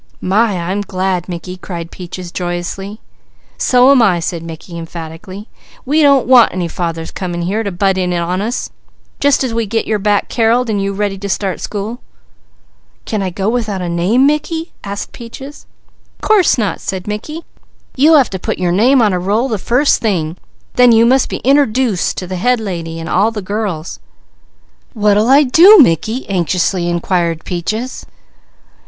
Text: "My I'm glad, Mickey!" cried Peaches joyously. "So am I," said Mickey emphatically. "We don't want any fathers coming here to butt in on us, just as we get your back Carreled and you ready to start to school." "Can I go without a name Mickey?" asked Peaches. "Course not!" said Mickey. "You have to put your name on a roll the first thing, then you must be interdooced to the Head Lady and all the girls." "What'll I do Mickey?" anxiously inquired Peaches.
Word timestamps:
"My 0.19 0.57
I'm 0.59 0.81
glad, 0.81 1.29
Mickey!" 1.29 1.57
cried 1.57 1.91
Peaches 1.91 2.31
joyously. 2.31 2.99
"So 3.59 3.91
am 3.91 4.01
I," 4.01 4.19
said 4.19 4.41
Mickey 4.41 4.75
emphatically. 4.79 5.47
"We 5.85 6.01
don't 6.01 6.25
want 6.25 6.51
any 6.51 6.67
fathers 6.67 7.11
coming 7.11 7.43
here 7.43 7.61
to 7.61 7.71
butt 7.71 7.99
in 7.99 8.11
on 8.11 8.41
us, 8.41 8.71
just 9.19 9.43
as 9.43 9.53
we 9.53 9.67
get 9.67 9.85
your 9.85 9.99
back 9.99 10.27
Carreled 10.27 10.71
and 10.71 10.81
you 10.81 10.91
ready 10.91 11.19
to 11.19 11.29
start 11.29 11.59
to 11.59 11.63
school." 11.63 12.01
"Can 13.05 13.21
I 13.21 13.29
go 13.29 13.47
without 13.47 13.83
a 13.83 13.87
name 13.87 14.25
Mickey?" 14.25 14.73
asked 14.83 15.11
Peaches. 15.11 15.67
"Course 16.19 16.57
not!" 16.57 16.81
said 16.81 17.05
Mickey. 17.05 17.43
"You 17.95 18.15
have 18.15 18.31
to 18.31 18.39
put 18.39 18.57
your 18.57 18.71
name 18.71 19.03
on 19.03 19.13
a 19.13 19.19
roll 19.19 19.47
the 19.49 19.59
first 19.59 20.01
thing, 20.01 20.35
then 20.77 20.91
you 20.91 21.05
must 21.05 21.29
be 21.29 21.41
interdooced 21.43 22.15
to 22.17 22.25
the 22.25 22.37
Head 22.37 22.59
Lady 22.59 22.99
and 22.99 23.07
all 23.07 23.29
the 23.29 23.39
girls." 23.43 23.99
"What'll 24.95 25.29
I 25.29 25.43
do 25.43 25.77
Mickey?" 25.77 26.27
anxiously 26.27 26.89
inquired 26.89 27.45
Peaches. 27.45 28.07